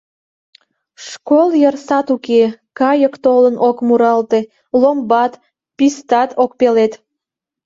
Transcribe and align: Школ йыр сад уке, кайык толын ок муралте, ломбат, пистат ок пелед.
Школ 1.07 1.47
йыр 1.61 1.75
сад 1.87 2.07
уке, 2.15 2.43
кайык 2.79 3.13
толын 3.23 3.55
ок 3.67 3.77
муралте, 3.87 4.39
ломбат, 4.81 5.33
пистат 5.77 6.29
ок 6.43 6.51
пелед. 6.59 6.91